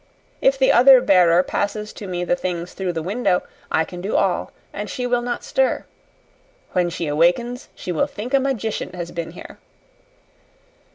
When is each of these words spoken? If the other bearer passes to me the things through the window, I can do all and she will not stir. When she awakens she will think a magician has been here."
If 0.41 0.57
the 0.57 0.71
other 0.71 0.99
bearer 0.99 1.43
passes 1.43 1.93
to 1.93 2.07
me 2.07 2.23
the 2.23 2.35
things 2.35 2.73
through 2.73 2.93
the 2.93 3.03
window, 3.03 3.43
I 3.71 3.85
can 3.85 4.01
do 4.01 4.15
all 4.15 4.51
and 4.73 4.89
she 4.89 5.05
will 5.05 5.21
not 5.21 5.43
stir. 5.43 5.85
When 6.71 6.89
she 6.89 7.05
awakens 7.05 7.69
she 7.75 7.91
will 7.91 8.07
think 8.07 8.33
a 8.33 8.39
magician 8.39 8.93
has 8.93 9.11
been 9.11 9.33
here." 9.33 9.59